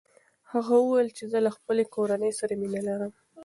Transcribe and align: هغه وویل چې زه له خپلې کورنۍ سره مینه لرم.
هغه 0.51 0.73
وویل 0.79 1.09
چې 1.17 1.23
زه 1.31 1.37
له 1.45 1.51
خپلې 1.57 1.83
کورنۍ 1.95 2.31
سره 2.39 2.53
مینه 2.61 2.81
لرم. 2.87 3.13